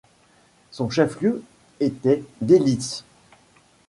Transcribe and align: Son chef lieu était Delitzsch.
Son 0.71 0.89
chef 0.89 1.21
lieu 1.21 1.43
était 1.79 2.23
Delitzsch. 2.41 3.03